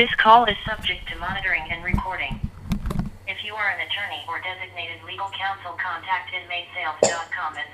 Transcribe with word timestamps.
This 0.00 0.16
call 0.16 0.48
is 0.48 0.56
subject 0.64 1.04
to 1.12 1.14
monitoring 1.20 1.68
and 1.68 1.84
recording. 1.84 2.40
If 3.28 3.44
you 3.44 3.52
are 3.52 3.68
an 3.68 3.84
attorney 3.84 4.24
or 4.32 4.40
designated 4.40 5.04
legal 5.04 5.28
counsel, 5.36 5.76
contact 5.76 6.32
inmatesales.com 6.32 7.60
at 7.60 7.68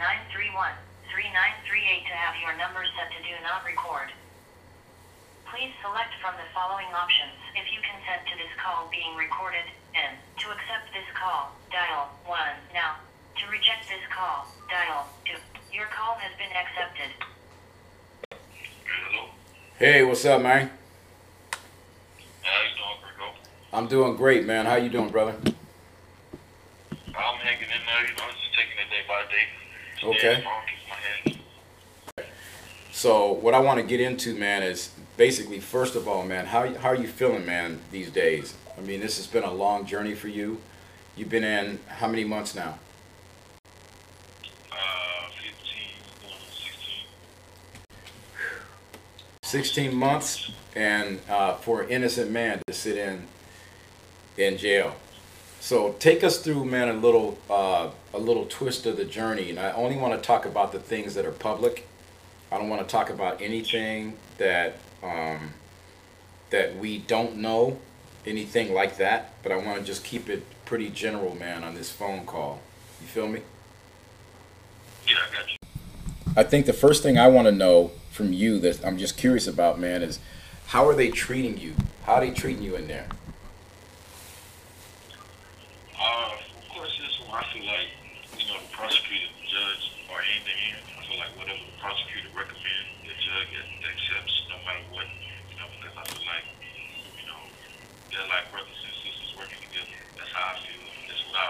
702-931-3938 0.00 2.08
to 2.08 2.14
have 2.16 2.40
your 2.40 2.56
number 2.56 2.88
set 2.96 3.12
to 3.12 3.20
do 3.20 3.36
not 3.44 3.68
record. 3.68 4.16
Please 5.44 5.76
select 5.84 6.16
from 6.24 6.40
the 6.40 6.48
following 6.56 6.88
options 6.96 7.36
if 7.52 7.68
you 7.68 7.84
consent 7.84 8.24
to 8.32 8.40
this 8.40 8.56
call 8.56 8.88
being 8.88 9.12
recorded, 9.12 9.68
and 9.92 10.16
to 10.40 10.56
accept 10.56 10.88
this 10.96 11.04
call, 11.12 11.52
dial 11.68 12.16
1 12.24 12.32
now. 12.72 12.96
To 13.44 13.52
reject 13.52 13.92
this 13.92 14.08
call, 14.08 14.48
dial 14.72 15.12
2. 15.28 15.36
Your 15.68 15.92
call 15.92 16.16
has 16.16 16.32
been 16.40 16.56
accepted. 16.56 17.12
Hello. 18.88 19.28
Hey, 19.76 20.00
what's 20.00 20.24
up, 20.24 20.40
man? 20.40 20.72
How 22.44 22.60
you 22.60 22.76
doing, 22.76 23.00
Virgo? 23.00 23.32
I'm 23.74 23.88
doing 23.88 24.14
great, 24.14 24.46
man. 24.46 24.66
How 24.66 24.76
you 24.76 24.88
doing, 24.88 25.08
brother? 25.08 25.34
I'm 25.42 27.38
hanging 27.38 27.64
in 27.64 27.68
there, 27.68 28.02
you 28.02 28.16
know, 28.16 28.30
just 28.30 28.54
taking 28.54 28.78
it 28.78 28.88
day 28.88 29.02
by 29.08 29.24
day. 29.28 29.48
Okay. 30.04 30.40
Staying 30.40 30.44
my 30.88 32.22
head. 32.22 32.28
So, 32.92 33.32
what 33.32 33.52
I 33.52 33.58
want 33.58 33.80
to 33.80 33.84
get 33.84 34.00
into, 34.00 34.32
man, 34.36 34.62
is 34.62 34.92
basically 35.16 35.58
first 35.58 35.96
of 35.96 36.06
all, 36.06 36.24
man, 36.24 36.46
how 36.46 36.72
how 36.74 36.90
are 36.90 36.94
you 36.94 37.08
feeling, 37.08 37.44
man, 37.44 37.80
these 37.90 38.12
days? 38.12 38.54
I 38.78 38.80
mean, 38.80 39.00
this 39.00 39.16
has 39.16 39.26
been 39.26 39.42
a 39.42 39.52
long 39.52 39.86
journey 39.86 40.14
for 40.14 40.28
you. 40.28 40.58
You've 41.16 41.30
been 41.30 41.42
in 41.42 41.80
how 41.88 42.06
many 42.06 42.22
months 42.22 42.54
now? 42.54 42.78
Uh, 44.70 44.76
15, 45.42 45.50
16. 49.42 49.90
16 49.90 49.94
months, 49.96 50.52
and 50.76 51.18
uh, 51.28 51.54
for 51.54 51.82
an 51.82 51.90
innocent 51.90 52.30
man 52.30 52.62
to 52.68 52.72
sit 52.72 52.96
in 52.96 53.26
in 54.36 54.56
jail. 54.56 54.96
So 55.60 55.92
take 55.98 56.22
us 56.22 56.38
through, 56.38 56.64
man, 56.66 56.88
a 56.88 56.92
little 56.92 57.38
uh, 57.48 57.90
a 58.12 58.18
little 58.18 58.46
twist 58.46 58.86
of 58.86 58.96
the 58.96 59.04
journey. 59.04 59.50
And 59.50 59.58
I 59.58 59.72
only 59.72 59.96
want 59.96 60.20
to 60.20 60.26
talk 60.26 60.44
about 60.44 60.72
the 60.72 60.78
things 60.78 61.14
that 61.14 61.24
are 61.24 61.32
public. 61.32 61.88
I 62.52 62.58
don't 62.58 62.68
want 62.68 62.86
to 62.86 62.90
talk 62.90 63.10
about 63.10 63.40
anything 63.40 64.16
that 64.38 64.76
um, 65.02 65.54
that 66.50 66.76
we 66.76 66.98
don't 66.98 67.36
know, 67.36 67.78
anything 68.26 68.74
like 68.74 68.98
that. 68.98 69.34
But 69.42 69.52
I 69.52 69.56
want 69.56 69.78
to 69.78 69.84
just 69.84 70.04
keep 70.04 70.28
it 70.28 70.44
pretty 70.64 70.90
general, 70.90 71.34
man, 71.34 71.64
on 71.64 71.74
this 71.74 71.90
phone 71.90 72.26
call. 72.26 72.60
You 73.00 73.06
feel 73.06 73.28
me? 73.28 73.40
Yeah, 75.06 75.16
I 75.16 75.34
got 75.34 75.50
you. 75.50 75.56
I 76.36 76.42
think 76.42 76.66
the 76.66 76.72
first 76.72 77.02
thing 77.02 77.18
I 77.18 77.28
want 77.28 77.46
to 77.46 77.52
know 77.52 77.92
from 78.10 78.32
you 78.32 78.58
that 78.60 78.84
I'm 78.84 78.98
just 78.98 79.16
curious 79.16 79.46
about, 79.46 79.78
man, 79.78 80.02
is 80.02 80.18
how 80.68 80.88
are 80.88 80.94
they 80.94 81.10
treating 81.10 81.58
you? 81.58 81.74
How 82.04 82.14
are 82.14 82.20
they 82.20 82.30
treating 82.30 82.62
you 82.62 82.74
in 82.76 82.88
there? 82.88 83.06
Uh, 86.00 86.32
of 86.32 86.68
course, 86.74 86.98
this 87.00 87.28
one, 87.28 87.42
I 87.42 87.43
feel 87.54 87.70
like, 87.70 87.86
you 88.34 88.50
know, 88.50 88.58
the 88.58 88.72
prosecutor, 88.74 89.30
the 89.38 89.46
judge 89.46 89.94
are 90.10 90.18
hand 90.18 90.42
in 90.42 90.58
hand. 90.58 90.82
I 90.98 91.06
feel 91.06 91.18
like 91.22 91.30
whatever 91.38 91.62
the 91.62 91.78
prosecutor 91.78 92.26
recommends, 92.34 92.90
the 93.06 93.14
judge 93.14 93.54
accepts 93.54 94.34
no 94.50 94.58
matter 94.66 94.82
what. 94.90 95.06
You 95.06 95.54
know, 95.62 95.70
because 95.78 95.94
I 95.94 96.02
feel 96.10 96.26
like, 96.26 96.46
you 97.14 97.26
know, 97.30 97.38
they're 98.10 98.26
like 98.26 98.50
brothers 98.50 98.74
and 98.74 98.94
sisters 99.06 99.38
working 99.38 99.62
together. 99.70 99.94
That's 100.18 100.34
how 100.34 100.50
I 100.50 100.66
feel. 100.66 100.82
That's 101.06 101.22
what 101.30 101.38
I, 101.38 101.46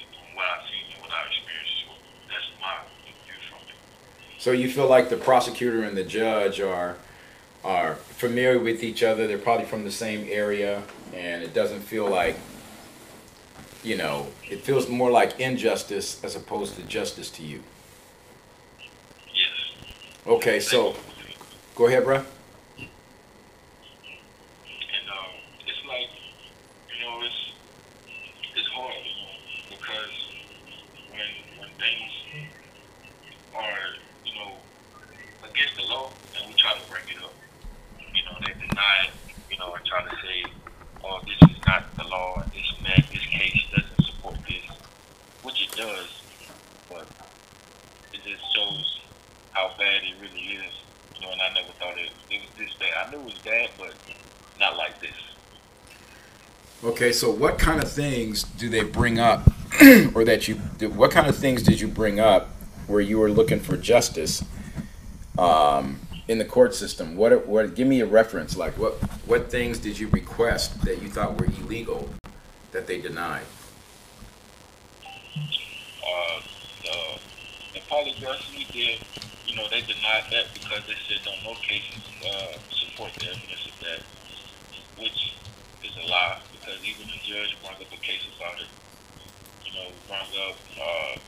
from 0.00 0.32
what 0.32 0.48
I've 0.48 0.64
seen 0.64 0.84
and 0.96 0.98
what 1.04 1.12
I've 1.12 1.28
experienced. 1.28 1.76
So 1.84 1.92
that's 2.32 2.48
my 2.56 2.80
view 3.04 3.36
from 3.52 3.60
it. 3.68 3.76
So 4.40 4.56
you 4.56 4.72
feel 4.72 4.88
like 4.88 5.12
the 5.12 5.20
prosecutor 5.20 5.84
and 5.84 5.92
the 5.92 6.08
judge 6.08 6.56
are 6.64 6.96
are 7.60 8.00
familiar 8.16 8.56
with 8.56 8.80
each 8.80 9.04
other. 9.04 9.28
They're 9.28 9.36
probably 9.36 9.68
from 9.68 9.84
the 9.84 9.92
same 9.92 10.24
area, 10.24 10.88
and 11.12 11.44
it 11.44 11.52
doesn't 11.52 11.84
feel 11.84 12.08
like, 12.08 12.40
you 13.82 13.96
know, 13.96 14.28
it 14.48 14.60
feels 14.60 14.88
more 14.88 15.10
like 15.10 15.40
injustice 15.40 16.22
as 16.22 16.36
opposed 16.36 16.76
to 16.76 16.82
justice 16.82 17.30
to 17.30 17.42
you. 17.42 17.62
Yes. 19.28 19.74
Okay, 20.26 20.60
so 20.60 20.94
go 21.74 21.86
ahead, 21.86 22.04
bro. 22.04 22.16
And 22.16 22.26
um, 25.08 25.30
it's 25.66 25.84
like, 25.88 26.10
you 26.94 27.04
know, 27.04 27.22
it's 27.24 27.52
it's 28.54 28.68
hard, 28.68 28.94
you 29.04 29.14
know, 29.22 29.30
because 29.70 30.12
when 31.10 31.30
when 31.58 31.70
things 31.78 32.12
are, 33.54 33.96
you 34.26 34.34
know, 34.34 34.52
against 35.48 35.76
the 35.76 35.82
law, 35.84 36.10
and 36.36 36.48
we 36.48 36.54
try 36.54 36.74
to 36.74 36.90
bring 36.90 37.02
it 37.08 37.22
up, 37.24 37.34
you 38.14 38.22
know, 38.24 38.36
they 38.40 38.52
deny 38.52 39.06
it, 39.06 39.12
you 39.50 39.56
know, 39.58 39.72
and 39.74 39.84
try 39.86 40.02
to 40.02 40.10
say, 40.22 40.44
oh, 41.02 41.20
this 41.24 41.50
is 41.50 41.56
not 41.66 41.96
the 41.96 42.04
law, 42.04 42.42
this 42.54 42.72
and 42.76 42.86
that, 42.86 43.04
this 43.10 43.24
case 43.26 43.64
doesn't 43.74 44.04
support 44.04 44.36
this, 44.48 44.64
which 45.42 45.62
it 45.62 45.70
does, 45.76 46.22
but 46.88 47.06
it 48.12 48.20
just 48.24 48.42
shows 48.54 49.00
how 49.52 49.70
bad 49.78 50.02
it 50.02 50.09
really 50.20 50.40
is, 50.40 50.72
you 51.16 51.22
know, 51.26 51.32
and 51.32 51.40
I 51.40 51.52
never 51.54 51.72
thought 51.78 51.96
it, 51.98 52.10
it 52.30 52.40
was 52.42 52.50
this 52.58 52.74
bad. 52.78 53.06
I 53.06 53.10
knew 53.10 53.20
it 53.20 53.24
was 53.24 53.38
bad, 53.38 53.70
but 53.78 53.94
not 54.58 54.76
like 54.76 55.00
this. 55.00 55.10
Okay, 56.82 57.12
so 57.12 57.30
what 57.30 57.58
kind 57.58 57.82
of 57.82 57.90
things 57.90 58.42
do 58.42 58.68
they 58.68 58.82
bring 58.82 59.18
up, 59.18 59.50
or 60.14 60.24
that 60.24 60.48
you? 60.48 60.56
What 60.88 61.10
kind 61.10 61.26
of 61.26 61.36
things 61.36 61.62
did 61.62 61.80
you 61.80 61.88
bring 61.88 62.18
up 62.18 62.48
where 62.86 63.00
you 63.00 63.18
were 63.18 63.30
looking 63.30 63.60
for 63.60 63.76
justice 63.76 64.42
um, 65.38 66.00
in 66.26 66.38
the 66.38 66.44
court 66.44 66.74
system? 66.74 67.16
What? 67.16 67.46
What? 67.46 67.74
Give 67.74 67.86
me 67.86 68.00
a 68.00 68.06
reference. 68.06 68.56
Like 68.56 68.78
what? 68.78 68.94
What 69.26 69.50
things 69.50 69.78
did 69.78 69.98
you 69.98 70.08
request 70.08 70.82
that 70.82 71.02
you 71.02 71.10
thought 71.10 71.38
were 71.38 71.46
illegal 71.46 72.08
that 72.72 72.86
they 72.86 72.98
denied? 72.98 73.44
uh, 76.10 76.40
the, 76.82 77.20
the 77.74 77.80
polygraphs 77.80 78.50
we 78.56 78.64
did, 78.72 78.98
you 79.50 79.56
know, 79.58 79.66
they 79.66 79.82
denied 79.82 80.30
that 80.30 80.46
because 80.54 80.86
they 80.86 80.94
said 81.10 81.26
on 81.26 81.42
no 81.42 81.58
cases 81.66 81.98
uh, 82.22 82.54
support 82.70 83.10
the 83.18 83.34
evidence 83.34 83.66
of 83.66 83.74
that, 83.82 84.00
which 85.02 85.34
is 85.82 85.90
a 85.98 86.06
lie 86.06 86.38
because 86.54 86.78
even 86.86 87.02
the 87.10 87.18
judge 87.26 87.58
brought 87.58 87.82
up 87.82 87.90
a 87.90 87.98
case 87.98 88.22
about 88.38 88.62
it. 88.62 88.70
You 89.66 89.74
know, 89.74 89.90
brought 90.06 90.30
up 90.38 90.54
uh, 90.78 91.18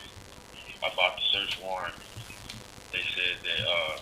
about 0.87 1.19
the 1.19 1.25
search 1.35 1.59
warrant. 1.67 1.99
They 2.95 3.03
said 3.11 3.43
that 3.43 3.63
uh, 3.67 3.99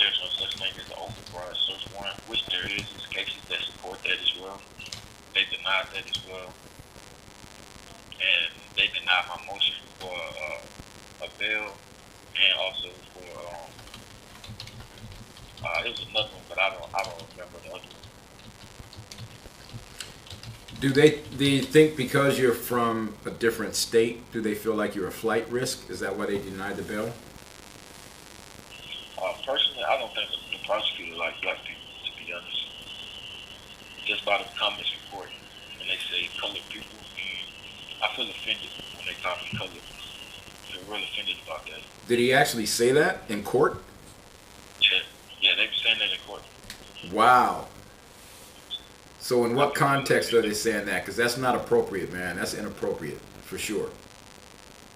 there's 0.00 0.16
no 0.16 0.28
such 0.40 0.56
thing 0.56 0.72
as 0.80 0.88
an 0.88 0.96
overbroad 0.96 1.52
search 1.68 1.84
warrant, 1.92 2.16
which 2.32 2.48
there 2.48 2.64
is. 2.64 2.88
There's 2.96 3.06
cases 3.12 3.44
that 3.52 3.60
support 3.60 4.00
that 4.08 4.16
as 4.16 4.32
well. 4.40 4.56
They 5.36 5.44
denied 5.52 5.92
that 5.92 6.08
as 6.08 6.20
well 6.24 6.48
and 8.22 8.52
they 8.76 8.86
denied 8.94 9.26
my 9.28 9.52
motion 9.52 9.74
for 9.98 10.14
uh, 10.14 11.26
a 11.26 11.28
bail 11.38 11.74
and 12.36 12.58
also 12.58 12.88
for 13.14 13.38
um, 13.40 13.70
uh, 15.64 15.82
it 15.84 15.90
was 15.90 16.06
another 16.10 16.28
one, 16.28 16.42
but 16.48 16.58
I 16.60 16.70
don't 16.70 16.88
I 16.94 17.02
don't 17.02 17.22
remember 17.32 17.58
the 17.62 17.70
other 17.70 17.78
one. 17.78 18.02
Do 20.82 20.90
they? 20.90 21.20
Do 21.38 21.44
you 21.44 21.62
think 21.62 21.96
because 21.96 22.40
you're 22.40 22.52
from 22.52 23.14
a 23.24 23.30
different 23.30 23.76
state, 23.76 24.20
do 24.32 24.40
they 24.40 24.54
feel 24.54 24.74
like 24.74 24.96
you're 24.96 25.06
a 25.06 25.12
flight 25.12 25.48
risk? 25.48 25.88
Is 25.88 26.00
that 26.00 26.18
why 26.18 26.26
they 26.26 26.38
denied 26.38 26.76
the 26.76 26.82
bail? 26.82 27.12
Uh, 29.16 29.32
personally, 29.46 29.84
I 29.84 29.96
don't 29.98 30.12
think 30.12 30.28
the, 30.50 30.58
prosecutor 30.66 31.16
like 31.16 31.40
black 31.40 31.58
people, 31.62 31.86
to 32.02 32.10
be 32.18 32.32
honest. 32.32 32.66
Just 34.04 34.24
by 34.24 34.38
the 34.38 34.48
comments 34.58 34.90
report, 35.04 35.30
when 35.78 35.86
they 35.86 35.98
say 36.10 36.28
colored 36.40 36.66
people, 36.68 36.98
and 36.98 38.02
I 38.02 38.16
feel 38.16 38.28
offended 38.28 38.70
when 38.96 39.06
they 39.06 39.14
call 39.22 39.36
me 39.36 39.56
colored. 39.56 40.01
I 40.72 40.76
feel 40.76 40.94
real 40.94 41.04
offended 41.04 41.36
about 41.44 41.64
that. 41.66 41.80
Did 42.08 42.18
he 42.18 42.32
actually 42.32 42.66
say 42.66 42.92
that 42.92 43.22
in 43.28 43.42
court? 43.42 43.82
Yeah, 44.80 45.00
yeah, 45.40 45.50
they 45.56 45.66
be 45.66 45.72
saying 45.82 45.98
that 45.98 46.12
in 46.12 46.18
court. 46.26 46.42
Wow. 47.12 47.66
So 49.18 49.44
in 49.44 49.54
what 49.54 49.74
context 49.74 50.32
are 50.32 50.42
they 50.42 50.54
saying 50.54 50.86
that? 50.86 51.02
Because 51.02 51.16
that's 51.16 51.36
not 51.36 51.54
appropriate, 51.54 52.12
man. 52.12 52.36
That's 52.36 52.54
inappropriate 52.54 53.20
for 53.42 53.58
sure. 53.58 53.90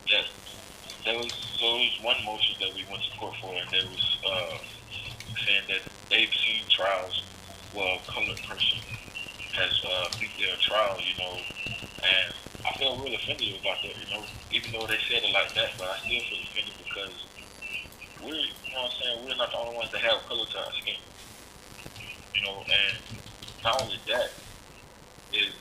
Yes. 0.08 0.26
There 1.04 1.16
was 1.16 1.32
so 1.32 1.66
there 1.66 1.78
was 1.78 1.98
one 2.02 2.24
motion 2.24 2.56
that 2.60 2.74
we 2.74 2.84
went 2.90 3.02
to 3.04 3.18
court 3.18 3.34
for, 3.40 3.54
and 3.54 3.68
there 3.70 3.88
was 3.88 4.18
uh, 4.28 4.58
saying 5.44 5.62
that 5.68 5.80
they've 6.10 6.32
seen 6.34 6.62
trials 6.68 7.22
where 7.72 7.96
a 7.96 8.10
colored 8.10 8.40
person 8.48 8.78
has 9.52 9.82
uh, 9.88 10.08
beat 10.20 10.30
their 10.38 10.56
trial, 10.56 10.98
you 10.98 11.16
know, 11.22 11.38
and 12.02 12.34
I 12.66 12.74
feel 12.78 12.98
real 12.98 13.14
offended 13.14 13.54
about 13.62 13.78
that, 13.82 13.94
you 13.94 14.08
know, 14.10 14.26
even 14.50 14.72
though 14.74 14.86
they 14.90 14.98
said 15.06 15.22
it 15.22 15.30
like 15.30 15.54
that, 15.54 15.78
but 15.78 15.86
I 15.86 15.96
still 16.02 16.24
feel 16.26 16.42
offended 16.50 16.76
because 16.82 17.16
we're, 18.26 18.34
you 18.34 18.70
know 18.74 18.82
what 18.82 18.90
I'm 18.90 18.96
saying, 18.98 19.16
we're 19.22 19.38
not 19.38 19.50
the 19.54 19.58
only 19.62 19.76
ones 19.78 19.92
that 19.94 20.02
have 20.02 20.26
color 20.26 20.46
to 20.50 20.58
our 20.58 20.74
skin, 20.82 20.98
you 22.34 22.42
know, 22.42 22.66
and 22.66 23.22
not 23.62 23.82
only 23.86 24.02
that, 24.10 24.30
is 25.30 25.54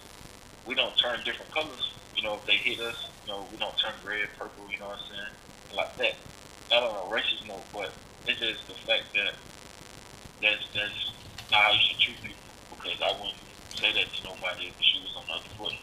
we 0.66 0.74
don't 0.74 0.98
turn 0.98 1.22
different 1.26 1.54
colors, 1.54 1.86
you 2.18 2.24
know, 2.26 2.42
if 2.42 2.46
they 2.50 2.58
hit 2.58 2.82
us, 2.82 2.98
you 3.26 3.30
know, 3.34 3.46
we 3.54 3.58
don't 3.62 3.76
turn 3.78 3.94
red, 4.02 4.26
purple, 4.40 4.66
you 4.72 4.80
know 4.82 4.90
what 4.90 4.98
I'm 4.98 5.10
saying, 5.12 5.34
like 5.78 5.94
that. 6.02 6.16
Not 6.74 6.82
on 6.82 6.98
a 6.98 7.06
racist 7.14 7.46
note, 7.46 7.70
but 7.72 7.94
it's 8.26 8.42
just 8.42 8.66
the 8.66 8.74
fact 8.90 9.14
that 9.14 9.34
there's 10.42 10.66
there's 10.74 11.00
not 11.52 11.62
how 11.62 11.72
you 11.72 11.84
should 11.86 12.02
treat 12.02 12.20
people 12.26 12.50
because 12.74 12.98
I 13.06 13.14
wouldn't 13.14 13.38
say 13.78 13.94
that 13.94 14.08
to 14.10 14.20
nobody 14.26 14.74
if 14.74 14.76
she 14.82 14.98
was 15.06 15.14
on 15.14 15.26
the 15.30 15.34
other 15.38 15.54
foot. 15.58 15.78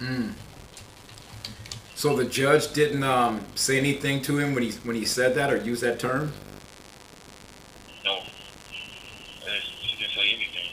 Mm. 0.00 0.32
So 1.94 2.14
the 2.14 2.24
judge 2.24 2.72
didn't 2.72 3.02
um, 3.02 3.44
say 3.56 3.76
anything 3.76 4.22
to 4.22 4.38
him 4.38 4.54
when 4.54 4.62
he 4.62 4.70
when 4.84 4.94
he 4.94 5.04
said 5.04 5.34
that 5.34 5.52
or 5.52 5.56
use 5.56 5.80
that 5.80 5.98
term. 5.98 6.32
No, 8.04 8.20
she 9.44 9.96
didn't 9.96 10.12
say 10.12 10.28
anything. 10.28 10.70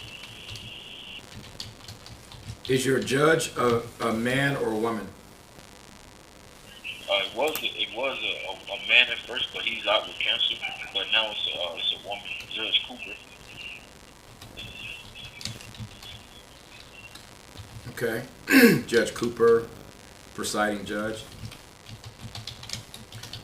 Is 2.70 2.86
your 2.86 3.00
judge 3.00 3.56
a, 3.58 3.82
a 4.02 4.14
man 4.14 4.56
or 4.58 4.70
a 4.70 4.78
woman? 4.78 5.08
Uh, 7.10 7.22
it 7.24 7.36
was 7.36 7.58
a, 7.62 7.66
it 7.66 7.90
was 7.96 8.18
a, 8.22 8.34
a, 8.50 8.76
a 8.76 8.88
man 8.88 9.08
at 9.12 9.18
first, 9.28 9.50
but 9.54 9.64
he's 9.64 9.86
out 9.88 10.06
with 10.06 10.18
cancer. 10.20 10.56
But 10.94 11.08
now 11.12 11.32
it's 11.32 11.48
a, 11.48 11.60
uh, 11.60 11.76
it's 11.76 11.94
a 11.94 12.08
woman, 12.08 12.24
Judge 12.52 12.86
Cooper. 12.88 13.18
Okay. 17.98 18.24
judge 18.88 19.14
Cooper, 19.14 19.68
presiding 20.34 20.84
judge. 20.84 21.24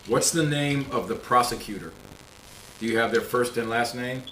What's 0.07 0.31
the 0.31 0.45
name 0.45 0.87
of 0.91 1.07
the 1.07 1.15
prosecutor? 1.15 1.93
Do 2.79 2.85
you 2.85 2.97
have 2.97 3.13
their 3.13 3.21
first 3.21 3.55
and 3.55 3.69
last 3.69 3.95
name? 3.95 4.23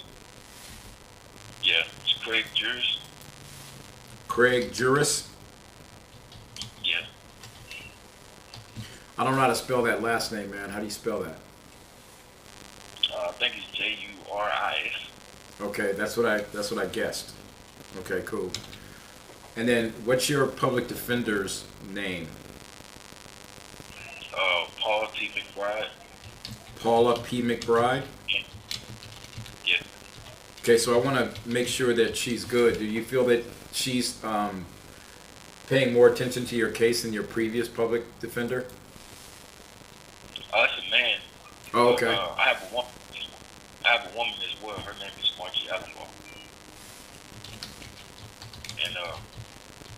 Yeah, 1.62 1.84
it's 2.02 2.12
Craig 2.22 2.44
Juris. 2.54 2.98
Craig 4.28 4.74
Juris. 4.74 5.30
Yeah, 6.84 7.06
I 9.16 9.24
don't 9.24 9.36
know 9.36 9.40
how 9.40 9.46
to 9.46 9.54
spell 9.54 9.82
that 9.84 10.02
last 10.02 10.32
name, 10.32 10.50
man. 10.50 10.68
How 10.68 10.80
do 10.80 10.84
you 10.84 10.90
spell 10.90 11.20
that? 11.20 11.38
uh, 13.16 13.28
I 13.28 13.32
think 13.32 13.54
it's 13.56 13.70
J 13.72 13.92
U 13.92 14.32
R 14.34 14.50
I 14.50 14.76
S. 14.86 15.10
Okay, 15.62 15.92
that's 15.92 16.18
what 16.18 16.26
I 16.26 16.38
that's 16.52 16.70
what 16.70 16.84
I 16.84 16.88
guessed. 16.88 17.32
Okay, 18.00 18.22
cool. 18.26 18.50
And 19.56 19.68
then 19.68 19.92
what's 20.04 20.28
your 20.28 20.46
public 20.46 20.88
defender's 20.88 21.64
name? 21.92 22.28
Uh, 24.32 24.66
Paul 24.78 25.06
T. 25.14 25.30
McBride. 25.34 25.88
Paula 26.80 27.18
P. 27.20 27.42
McBride. 27.42 28.04
Yeah, 28.28 29.76
Okay, 30.62 30.78
so 30.78 30.98
I 30.98 31.04
want 31.04 31.16
to 31.16 31.48
make 31.48 31.68
sure 31.68 31.92
that 31.94 32.16
she's 32.16 32.44
good. 32.44 32.78
Do 32.78 32.84
you 32.84 33.02
feel 33.02 33.24
that 33.26 33.44
she's 33.72 34.22
um, 34.24 34.64
paying 35.68 35.92
more 35.92 36.08
attention 36.08 36.44
to 36.46 36.56
your 36.56 36.70
case 36.70 37.02
than 37.02 37.12
your 37.12 37.22
previous 37.24 37.68
public 37.68 38.04
defender? 38.20 38.66
uh, 40.52 40.66
it's 40.68 40.86
a 40.86 40.90
man. 40.90 41.18
Oh, 41.74 41.88
okay. 41.94 42.14
Uh, 42.14 42.28
I 42.36 42.48
have 42.48 42.70
a 42.70 42.74
woman. 42.74 42.90
I 43.84 43.88
have 43.88 44.12
a 44.12 44.16
woman 44.16 44.34
as 44.42 44.62
well. 44.62 44.76
Her 44.78 44.92
name 45.00 45.10
is 45.22 45.32
Margie 45.38 45.68
Allenbaugh. 45.68 46.08
And 48.86 48.96
uh, 48.96 49.16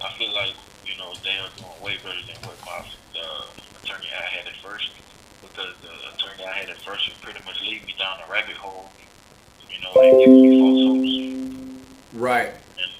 I 0.04 0.12
feel 0.18 0.32
like 0.34 0.54
you 0.86 0.96
know 0.98 1.14
they 1.22 1.36
are 1.38 1.50
doing 1.56 1.78
way 1.82 1.96
better 2.02 2.20
than 2.26 2.36
what 2.46 2.58
my 2.66 2.82
uh, 3.18 3.44
attorney 3.82 4.08
I 4.10 4.24
had 4.26 4.46
at 4.46 4.56
first. 4.62 4.90
Because 5.42 5.74
the 5.82 5.90
attorney 6.14 6.44
I 6.46 6.52
had 6.52 6.70
at 6.70 6.78
first 6.78 7.08
would 7.08 7.20
pretty 7.20 7.40
much 7.44 7.60
lead 7.62 7.84
me 7.86 7.94
down 7.98 8.18
a 8.26 8.30
rabbit 8.30 8.56
hole. 8.56 8.90
You 9.70 9.80
know, 9.82 9.92
and 10.00 10.18
giving 10.18 10.42
me 10.42 10.58
false 10.60 10.80
hopes 10.86 11.12
Right. 12.12 12.52
and 12.78 12.90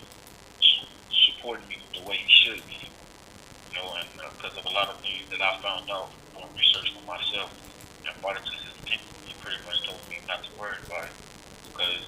supporting 1.10 1.68
me 1.68 1.76
the 1.94 2.02
way 2.08 2.16
he 2.16 2.30
should 2.30 2.62
be. 2.66 2.78
You 3.70 3.78
know, 3.78 3.94
and 3.98 4.08
because 4.36 4.56
of 4.58 4.64
a 4.66 4.70
lot 4.70 4.88
of 4.88 5.00
things 5.00 5.22
that 5.30 5.40
I 5.40 5.58
found 5.62 5.90
out 5.90 6.10
doing 6.34 6.46
research 6.56 6.92
for 6.94 7.04
myself 7.06 7.50
and 8.06 8.14
brought 8.22 8.36
it 8.36 8.44
to 8.46 8.52
his 8.52 8.72
attention, 8.82 9.06
he 9.26 9.34
pretty 9.40 9.58
much 9.66 9.86
told 9.86 10.00
me 10.08 10.18
not 10.26 10.42
to 10.44 10.50
worry 10.58 10.76
about 10.86 11.04
it 11.06 11.14
because 11.70 12.02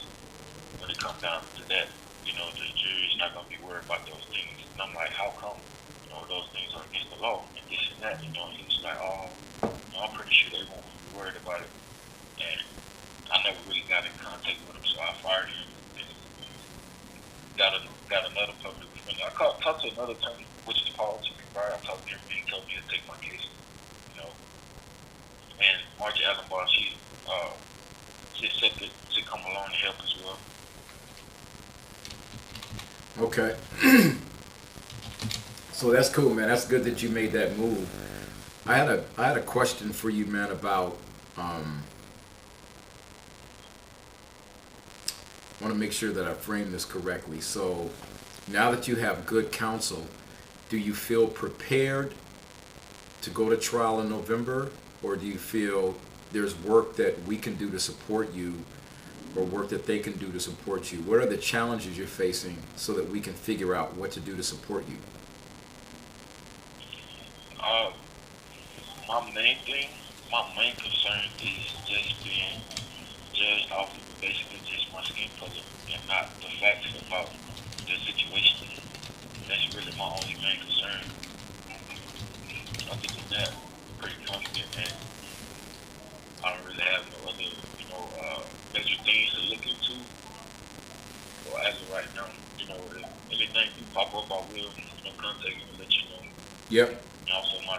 when 0.81 0.91
it 0.91 0.99
comes 0.99 1.21
down 1.23 1.43
to 1.57 1.69
that, 1.69 1.89
you 2.25 2.33
know, 2.35 2.49
the 2.57 2.65
jury's 2.73 3.17
not 3.21 3.37
going 3.37 3.45
to 3.45 3.53
be 3.53 3.61
worried 3.61 3.85
about 3.85 4.05
those 4.09 4.25
things. 4.33 4.57
And 4.73 4.81
I'm 4.81 4.95
like, 4.97 5.13
how 5.13 5.33
come? 5.37 5.61
You 6.05 6.11
know, 6.11 6.25
those 6.29 6.49
things 6.57 6.73
are 6.73 6.85
against 6.89 7.13
the 7.13 7.21
law 7.21 7.45
and 7.57 7.65
this 7.69 7.85
and 7.93 8.01
that. 8.01 8.17
You 8.25 8.33
know, 8.33 8.49
and 8.49 8.65
was 8.65 8.81
like, 8.81 8.99
oh, 9.01 9.29
you 9.63 9.93
know, 9.93 10.01
I'm 10.01 10.13
pretty 10.17 10.33
sure 10.33 10.51
they 10.57 10.65
won't 10.73 10.85
be 10.85 11.13
worried 11.13 11.37
about 11.37 11.61
it. 11.61 11.73
And 12.41 12.61
I 13.29 13.37
never 13.45 13.61
really 13.69 13.85
got 13.89 14.09
in 14.09 14.13
contact 14.17 14.57
with 14.65 14.77
him, 14.77 14.87
so 14.89 15.01
I 15.05 15.13
fired 15.21 15.53
him. 15.53 15.69
Got 17.57 17.71
a, 17.79 17.81
got 18.11 18.27
another 18.27 18.57
public 18.59 18.89
defender. 18.93 19.23
I 19.23 19.31
called, 19.31 19.63
talked 19.63 19.87
to 19.87 19.93
another 19.95 20.19
attorney, 20.19 20.43
which 20.67 20.83
is 20.83 20.91
Paul 20.97 21.23
T. 21.23 21.31
McBride. 21.39 21.71
I 21.71 21.79
talked 21.87 22.03
to 22.09 22.19
him, 22.19 22.21
and 22.27 22.35
he 22.35 22.43
told 22.51 22.67
me 22.67 22.75
to 22.75 22.85
take 22.91 23.07
my 23.07 23.15
case. 23.23 23.47
You 24.11 24.27
know, 24.27 24.31
and 25.63 25.79
Margie 26.01 26.27
Allenbaugh, 26.27 26.67
she 26.75 26.99
uh, 27.31 27.55
she 28.35 28.47
accepted 28.51 28.91
to 28.91 29.23
come 29.23 29.39
along 29.47 29.71
and 29.71 29.79
help 29.87 30.03
as 30.03 30.13
well. 30.19 30.39
Okay. 33.19 33.57
so 35.73 35.91
that's 35.93 36.09
cool, 36.09 36.35
man. 36.35 36.49
That's 36.49 36.67
good 36.67 36.83
that 36.85 37.03
you 37.03 37.09
made 37.09 37.33
that 37.33 37.57
move. 37.57 37.89
I 38.67 38.77
had 38.77 38.89
a 38.89 39.05
I 39.17 39.29
had 39.29 39.37
a 39.37 39.43
question 39.43 39.93
for 39.93 40.11
you, 40.11 40.27
man, 40.27 40.51
about 40.51 40.97
um 41.37 41.85
I 45.61 45.65
want 45.65 45.75
to 45.75 45.79
make 45.79 45.93
sure 45.93 46.13
that 46.13 46.27
I 46.27 46.35
frame 46.35 46.73
this 46.73 46.85
correctly. 46.85 47.41
So 47.41 47.89
now 48.49 48.73
that 48.73 48.89
you 48.89 48.97
have 48.97 49.25
good 49.27 49.53
counsel, 49.53 50.05
do 50.69 50.77
you 50.77 50.93
feel 50.93 51.29
prepared 51.29 52.15
to 53.23 53.31
go 53.31 53.49
to 53.49 53.57
trial 53.57 54.01
in 54.01 54.11
November 54.11 54.71
or 55.03 55.15
do 55.15 55.27
you 55.27 55.39
feel 55.39 55.95
there's 56.33 56.59
work 56.63 56.97
that 56.97 57.23
we 57.27 57.37
can 57.37 57.55
do 57.55 57.71
to 57.71 57.79
support 57.79 58.35
you 58.35 58.55
or 59.37 59.45
work 59.45 59.69
that 59.71 59.87
they 59.87 59.99
can 59.99 60.13
do 60.15 60.31
to 60.33 60.41
support 60.41 60.93
you? 60.93 60.99
What 61.01 61.21
are 61.21 61.27
the 61.27 61.37
challenges 61.37 61.99
you're 61.99 62.07
facing 62.07 62.59
so 62.77 62.93
that 62.95 63.09
we 63.09 63.21
can 63.21 63.33
figure 63.33 63.75
out 63.75 63.97
what 63.97 64.11
to 64.13 64.21
do 64.21 64.37
to 64.37 64.43
support 64.43 64.85
you? 64.89 64.97
Uh, 67.61 67.91
my 69.09 69.21
main 69.35 69.57
thing, 69.65 69.89
my 70.31 70.47
main 70.57 70.75
concern 70.77 71.21
is 71.43 71.73
just 71.87 72.25
being 72.25 72.61
judged 73.33 73.73
off 73.73 73.97
of 73.97 74.21
basically 74.21 74.61
just 74.65 74.93
my 74.93 75.03
skin 75.03 75.29
color 75.39 75.51
and 75.93 76.09
not 76.09 76.29
the 76.41 76.49
facts 76.61 76.87
about 77.07 77.31
the 77.87 77.97
situation. 78.05 78.69
That's 79.49 79.75
really 79.75 79.93
my 79.99 80.05
only 80.05 80.37
main 80.43 80.61
concern. 80.61 81.01
Other 82.91 83.09
than 83.09 83.29
that, 83.31 83.49
I'm 83.51 83.99
pretty 84.01 84.25
confident 84.25 84.67
and 84.79 84.93
I 86.45 86.55
don't 86.55 86.67
really 86.67 86.83
have 86.83 87.05
no 87.11 87.31
other, 87.31 87.51
know, 87.95 88.09
uh, 88.21 88.41
major 88.73 88.97
things 89.05 89.31
to 89.35 89.41
look 89.51 89.63
into. 89.67 89.95
So 91.47 91.57
as 91.59 91.81
of 91.81 91.91
right 91.91 92.05
now, 92.15 92.27
you 92.59 92.67
know, 92.67 92.79
if 92.97 93.07
anything 93.31 93.69
do 93.79 93.85
pop 93.95 94.15
up, 94.15 94.31
I 94.31 94.41
will, 94.53 94.57
you 94.57 94.65
know, 94.67 95.15
contact 95.19 95.55
you 95.55 95.63
and 95.71 95.79
let 95.79 95.91
you 95.95 96.03
know 96.11 96.25
Yep. 96.71 96.89
and 96.91 97.31
also 97.31 97.57
my 97.67 97.79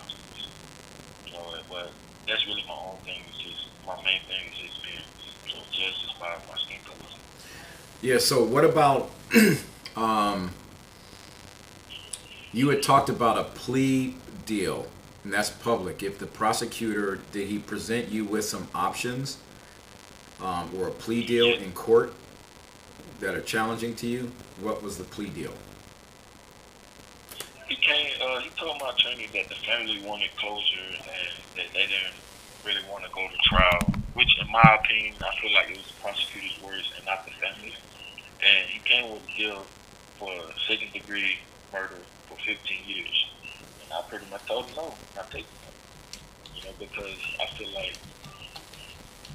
you 1.25 1.33
know, 1.33 1.41
but 1.69 1.91
that's 2.27 2.45
really 2.47 2.63
my 2.67 2.73
own 2.73 2.97
thing. 3.03 3.21
Is 3.29 3.37
just 3.37 3.65
my 3.85 3.95
main 4.03 4.21
thing 4.27 4.51
is 4.53 4.69
just 4.69 4.83
being 4.83 5.03
you 5.47 5.53
know 5.53 5.61
justice 5.71 6.13
by 6.19 6.37
my 6.49 6.57
skin 6.57 6.77
color. 6.85 7.09
Yeah, 8.01 8.19
so 8.19 8.43
what 8.43 8.63
about 8.63 9.11
um 9.95 10.51
you 12.53 12.69
had 12.69 12.81
talked 12.81 13.09
about 13.09 13.37
a 13.37 13.43
plea 13.43 14.15
deal 14.45 14.87
and 15.23 15.33
that's 15.33 15.49
public. 15.49 16.03
If 16.03 16.19
the 16.19 16.27
prosecutor 16.27 17.19
did 17.31 17.47
he 17.49 17.57
present 17.57 18.09
you 18.09 18.23
with 18.23 18.45
some 18.45 18.67
options 18.73 19.37
um, 20.41 20.69
or 20.77 20.87
a 20.87 20.91
plea 20.91 21.25
deal 21.25 21.47
in 21.47 21.71
court 21.73 22.13
that 23.19 23.35
are 23.35 23.41
challenging 23.41 23.95
to 23.95 24.07
you? 24.07 24.31
What 24.59 24.83
was 24.83 24.97
the 24.97 25.03
plea 25.03 25.29
deal? 25.29 25.53
He 27.67 27.75
came. 27.75 28.11
Uh, 28.21 28.39
he 28.39 28.49
told 28.51 28.79
my 28.79 28.89
attorney 28.89 29.27
that 29.33 29.49
the 29.49 29.55
family 29.55 30.01
wanted 30.03 30.35
closure 30.37 30.77
and 30.89 31.33
that 31.55 31.73
they 31.73 31.87
didn't 31.87 32.13
really 32.65 32.81
want 32.91 33.03
to 33.03 33.09
go 33.11 33.27
to 33.27 33.37
trial. 33.49 33.93
Which, 34.13 34.29
in 34.39 34.51
my 34.51 34.79
opinion, 34.81 35.15
I 35.19 35.35
feel 35.41 35.53
like 35.53 35.69
it 35.69 35.77
was 35.77 35.87
the 35.87 36.01
prosecutor's 36.01 36.61
words 36.63 36.91
and 36.95 37.05
not 37.05 37.25
the 37.25 37.31
family. 37.31 37.73
And 38.45 38.69
he 38.69 38.79
came 38.79 39.11
with 39.11 39.23
a 39.23 39.37
deal 39.37 39.65
for 40.19 40.31
second 40.67 40.93
degree 40.93 41.37
murder 41.73 41.99
for 42.27 42.37
15 42.45 42.77
years. 42.85 43.29
And 43.83 43.93
I 43.93 44.01
pretty 44.09 44.25
much 44.31 44.45
told 44.45 44.65
him 44.67 44.75
no, 44.75 44.93
not 45.15 45.31
taking 45.31 45.45
it. 45.67 46.55
You 46.55 46.63
know, 46.63 46.75
because 46.79 47.17
I 47.41 47.45
feel 47.57 47.73
like, 47.73 47.97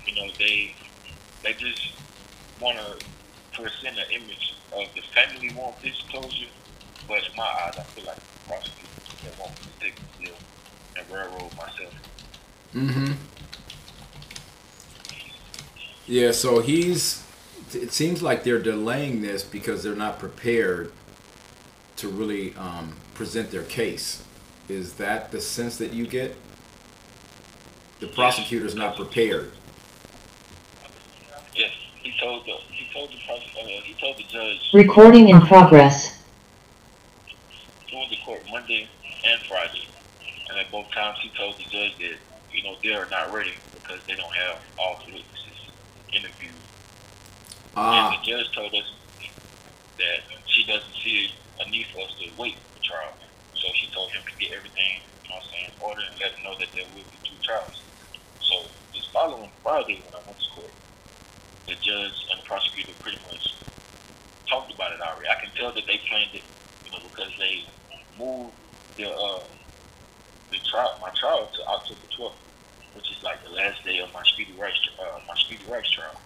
you 0.07 0.15
know, 0.15 0.33
they 0.39 0.75
they 1.43 1.53
just 1.55 1.93
want 2.61 2.79
to 2.79 3.07
present 3.53 3.99
an 3.99 4.05
image 4.11 4.55
of 4.73 4.87
the 4.95 5.03
family 5.03 5.53
want 5.55 5.81
this 5.83 6.01
closure, 6.11 6.47
but 7.09 7.19
in 7.19 7.37
my 7.37 7.43
eyes, 7.43 7.75
I 7.79 7.83
feel 7.83 8.05
like 8.07 8.17
the 8.17 8.49
prosecutor 8.49 8.91
they 9.25 9.43
want 9.43 9.57
to 9.57 9.69
take 9.81 9.97
the 9.97 10.25
deal 10.25 10.35
and 10.97 11.11
railroad 11.11 11.57
myself. 11.57 11.95
Mm-hmm. 12.75 13.13
Yeah, 16.07 16.33
so 16.33 16.61
he's. 16.61 17.25
It 17.73 17.93
seems 17.93 18.21
like 18.21 18.43
they're 18.43 18.59
delaying 18.59 19.23
this 19.23 19.45
because 19.45 19.85
they're 19.85 19.95
not 19.95 20.19
prepared 20.19 20.91
to 21.97 22.09
really 22.09 22.55
um, 22.57 22.97
present 23.15 23.53
their 23.53 23.63
case. 23.63 24.25
Is 24.69 24.95
that 24.95 25.31
the 25.31 25.41
sense 25.41 25.77
that 25.77 25.93
you 25.93 26.07
get? 26.07 26.37
The 28.01 28.09
prosecutor's 28.09 28.75
not 28.75 28.97
prepared. 28.97 29.53
Yes, 32.21 32.27
he 32.27 32.27
told 32.27 32.47
the 32.47 32.57
he 32.77 32.89
told 32.93 33.11
the 33.13 33.19
pros- 33.27 33.55
uh, 33.57 33.83
he 33.85 33.95
told 34.01 34.17
the 34.19 34.25
judge 34.33 34.61
Recording 34.75 35.29
in 35.29 35.41
progress. 35.41 36.23
he 37.87 37.97
went 37.97 38.11
to 38.11 38.17
court 38.25 38.43
Monday 38.53 38.89
and 39.25 39.41
Friday, 39.49 39.85
and 40.51 40.59
at 40.61 40.71
both 40.71 40.87
times 40.95 41.17
he 41.23 41.31
told 41.37 41.57
the 41.59 41.65
judge 41.73 41.97
that 41.99 42.17
you 42.53 42.63
know 42.65 42.77
they 42.83 42.93
are 42.95 43.09
not 43.11 43.33
ready 43.33 43.53
because 43.75 44.01
they 44.09 44.17
don't 44.17 44.35
have 44.37 44.57
all 44.79 44.99
the 45.07 45.13
witnesses 45.13 45.59
interviewed. 46.13 46.63
Ah, 47.77 48.13
And 48.13 48.19
the 48.19 48.31
judge 48.31 48.47
told 48.55 48.75
us 48.75 48.89
that 49.99 50.19
she 50.47 50.65
doesn't 50.67 50.97
see 51.05 51.31
a 51.61 51.71
need 51.71 51.87
for 51.93 52.03
us 52.05 52.13
to 52.21 52.37
wait 52.39 52.57
for 52.73 52.81
trial. 52.85 53.15
So 53.55 53.69
she 53.77 53.93
told 53.93 54.11
him 54.13 54.25
to 54.25 54.35
get 54.41 54.57
everything, 54.57 54.93
you 55.23 55.29
know 55.29 55.37
what 55.37 55.45
I'm 55.45 55.51
saying, 55.53 55.69
in 55.73 55.79
order 55.85 56.01
and 56.01 56.15
let 56.21 56.33
him 56.33 56.43
know 56.45 56.57
that 56.59 56.69
there 56.73 56.89
will 56.89 57.05
be 57.13 57.21
two 57.29 57.37
trials. 57.45 57.77
So 58.41 58.55
this 58.93 59.05
following 59.13 59.53
Friday 59.63 60.01
when 60.03 60.15
I 60.17 60.19
went 60.25 60.39
to 60.41 60.47
court, 60.49 60.50
the 61.71 61.77
judge 61.79 62.27
and 62.35 62.43
the 62.43 62.47
prosecutor 62.47 62.91
pretty 62.99 63.19
much 63.31 63.55
talked 64.51 64.75
about 64.75 64.91
it 64.93 65.01
already. 65.01 65.31
I 65.31 65.39
can 65.39 65.55
tell 65.55 65.71
that 65.73 65.87
they 65.87 66.03
planned 66.11 66.35
it, 66.35 66.43
you 66.85 66.91
know, 66.91 66.99
because 67.07 67.31
they 67.39 67.63
moved 68.19 68.51
the 68.99 69.07
uh 69.07 69.47
the 70.51 70.59
trial 70.67 70.99
my 71.01 71.11
trial 71.15 71.47
to 71.47 71.61
October 71.71 72.03
twelfth, 72.11 72.43
which 72.95 73.09
is 73.11 73.23
like 73.23 73.39
the 73.45 73.55
last 73.55 73.85
day 73.85 74.01
of 74.01 74.13
my 74.13 74.23
speedy 74.25 74.53
rights 74.59 74.83
uh, 74.99 75.21
my 75.29 75.35
speedy 75.39 75.63
rights 75.71 75.91
trial. 75.95 76.21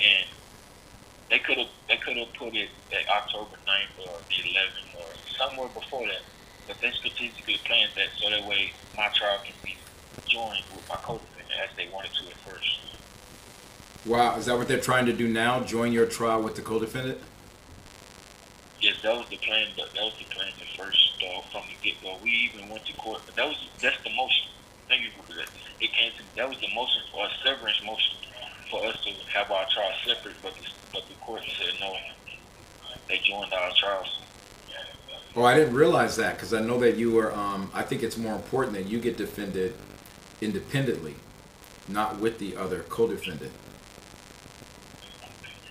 And 0.00 0.26
they 1.28 1.40
could 1.40 1.58
have 1.58 1.68
they 1.88 1.98
could 1.98 2.16
have 2.16 2.32
put 2.32 2.54
it 2.56 2.70
at 2.92 3.04
October 3.08 3.56
9th 3.68 4.08
or 4.08 4.16
the 4.28 4.48
11th 4.48 4.96
or 4.96 5.08
somewhere 5.36 5.68
before 5.68 6.06
that, 6.06 6.24
but 6.66 6.80
they 6.80 6.90
strategically 6.92 7.60
planned 7.64 7.92
that 7.96 8.08
so 8.16 8.30
that 8.30 8.46
way 8.48 8.72
my 8.96 9.08
trial 9.12 9.40
can 9.44 9.54
be 9.62 9.76
joined 10.26 10.64
with 10.74 10.88
my 10.88 10.96
co-defendant 11.02 11.52
as 11.60 11.76
they 11.76 11.88
wanted 11.92 12.12
to 12.14 12.28
at 12.28 12.38
first. 12.48 12.95
Wow. 14.06 14.36
Is 14.36 14.46
that 14.46 14.56
what 14.56 14.68
they're 14.68 14.80
trying 14.80 15.06
to 15.06 15.12
do 15.12 15.28
now? 15.28 15.60
Join 15.60 15.92
your 15.92 16.06
trial 16.06 16.42
with 16.42 16.54
the 16.54 16.62
co-defendant? 16.62 17.18
Yes, 18.80 19.00
that 19.02 19.16
was 19.16 19.28
the 19.28 19.36
plan. 19.38 19.68
That, 19.76 19.92
that 19.94 20.02
was 20.02 20.14
the 20.18 20.24
plan 20.34 20.48
at 20.48 20.78
first 20.78 21.22
uh, 21.22 21.40
from 21.50 21.62
the 21.68 21.74
get 21.82 22.00
go. 22.02 22.18
We 22.22 22.30
even 22.30 22.68
went 22.68 22.86
to 22.86 22.92
court, 22.94 23.22
but 23.26 23.34
that 23.36 23.46
was 23.46 23.68
that's 23.80 24.02
the 24.02 24.10
motion. 24.10 24.48
Thank 24.88 25.02
you 25.02 25.10
for 25.16 25.32
that. 25.34 25.48
It 25.80 25.92
came 25.92 26.12
to 26.12 26.36
that 26.36 26.48
was 26.48 26.58
the 26.60 26.68
motion 26.74 27.02
for 27.10 27.26
a 27.26 27.30
severance 27.44 27.82
motion 27.84 28.16
for 28.70 28.84
us 28.86 29.02
to 29.04 29.10
have 29.32 29.50
our 29.50 29.66
trial 29.72 29.92
separate, 30.04 30.36
but 30.42 30.54
the, 30.54 30.68
but 30.92 31.08
the 31.08 31.14
court 31.14 31.42
said 31.58 31.74
no. 31.80 31.96
They 33.08 33.18
joined 33.18 33.52
our 33.52 33.70
trials. 33.80 34.20
Oh, 35.36 35.44
I 35.44 35.54
didn't 35.54 35.74
realize 35.74 36.16
that 36.16 36.36
because 36.36 36.54
I 36.54 36.60
know 36.60 36.78
that 36.80 36.96
you 36.96 37.12
were. 37.12 37.34
Um, 37.34 37.70
I 37.74 37.82
think 37.82 38.02
it's 38.02 38.16
more 38.16 38.34
important 38.34 38.74
that 38.74 38.86
you 38.86 38.98
get 38.98 39.18
defended 39.18 39.74
independently, 40.40 41.14
not 41.88 42.18
with 42.18 42.38
the 42.38 42.56
other 42.56 42.84
co-defendant. 42.88 43.52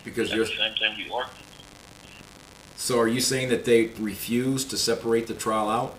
Because 0.05 0.29
That's 0.29 0.35
you're. 0.37 0.45
the 0.45 0.51
same 0.51 0.73
thing 0.75 0.95
we 0.97 1.11
argued. 1.11 1.35
So, 2.77 2.99
are 2.99 3.07
you 3.07 3.19
saying 3.19 3.49
that 3.49 3.65
they 3.65 3.87
refused 3.99 4.69
to 4.69 4.77
separate 4.77 5.27
the 5.27 5.33
trial 5.33 5.69
out? 5.69 5.97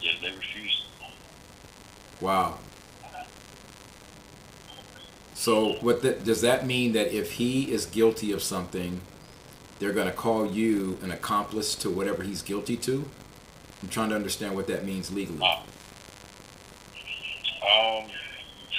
Yeah, 0.00 0.12
they 0.22 0.30
refused. 0.30 0.84
Wow. 2.20 2.58
So, 5.34 5.74
what 5.74 6.02
the, 6.02 6.12
does 6.12 6.40
that 6.42 6.66
mean 6.66 6.92
that 6.92 7.12
if 7.12 7.32
he 7.32 7.72
is 7.72 7.86
guilty 7.86 8.32
of 8.32 8.42
something, 8.42 9.00
they're 9.78 9.92
going 9.92 10.06
to 10.06 10.12
call 10.12 10.46
you 10.46 10.98
an 11.02 11.10
accomplice 11.10 11.74
to 11.76 11.90
whatever 11.90 12.22
he's 12.22 12.42
guilty 12.42 12.76
to? 12.78 13.08
I'm 13.82 13.88
trying 13.88 14.08
to 14.10 14.16
understand 14.16 14.54
what 14.54 14.66
that 14.68 14.84
means 14.84 15.12
legally. 15.12 15.42
Um, 15.42 15.62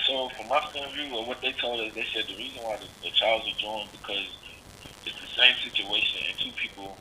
so 0.08 0.30
from 0.40 0.48
my 0.48 0.60
point 0.72 0.86
of 0.86 0.94
view, 0.94 1.14
or 1.14 1.26
what 1.26 1.42
they 1.42 1.52
told 1.52 1.82
us, 1.82 1.94
they 1.94 2.06
said 2.16 2.24
the 2.28 2.38
reason 2.38 2.64
why 2.64 2.78
the, 2.78 2.88
the 3.04 3.12
trials 3.12 3.44
are 3.44 3.60
joined 3.60 3.92
because 3.92 4.26
it's 5.06 5.20
the 5.20 5.32
same 5.36 5.56
situation 5.62 6.24
and 6.28 6.40
two 6.40 6.52
people 6.56 6.98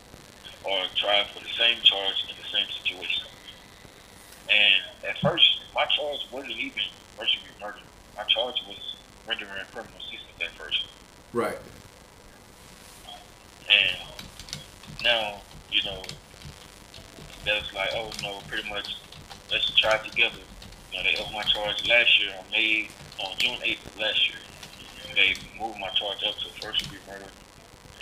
are 0.67 0.85
tried 0.97 1.27
for 1.31 1.39
the 1.39 1.55
same 1.57 1.79
charge 1.83 2.27
in 2.29 2.35
the 2.35 2.49
same 2.51 2.67
situation. 2.83 3.25
And 4.51 5.09
at 5.09 5.19
first, 5.23 5.63
my 5.75 5.85
charge 5.87 6.21
wasn't 6.33 6.59
even 6.59 6.83
first 7.17 7.35
degree 7.39 7.55
murder. 7.61 7.79
My 8.17 8.25
charge 8.25 8.57
was 8.67 8.97
rendering 9.27 9.51
criminal 9.73 9.99
assistance 9.99 10.43
at 10.43 10.51
first. 10.59 10.87
Right. 11.33 11.59
And 13.71 13.97
now, 15.03 15.43
you 15.71 15.83
know, 15.85 16.03
that's 17.45 17.73
like, 17.73 17.91
oh 17.95 18.11
no, 18.23 18.41
pretty 18.49 18.69
much, 18.69 18.97
let's 19.51 19.71
try 19.79 19.97
together. 19.99 20.43
Know, 20.97 21.03
they 21.03 21.17
upped 21.17 21.33
my 21.33 21.43
charge 21.43 21.87
last 21.89 22.21
year 22.21 22.33
on 22.39 22.45
May, 22.51 22.89
on 23.21 23.37
June 23.39 23.59
8th 23.61 23.87
of 23.87 23.99
last 23.99 24.29
year. 24.29 24.39
They 25.15 25.35
moved 25.61 25.79
my 25.79 25.89
charge 25.89 26.25
up 26.25 26.37
to 26.37 26.49
first 26.61 26.85
degree 26.85 26.99
murder. 27.07 27.31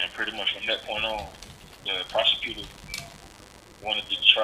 And 0.01 0.13
pretty 0.13 0.33
much 0.37 0.55
from 0.55 0.67
that 0.67 0.83
point 0.83 1.05
on, 1.05 1.27
the 1.85 2.05
prosecutor 2.09 2.63
wanted 3.83 4.05
to 4.09 4.17
try 4.35 4.43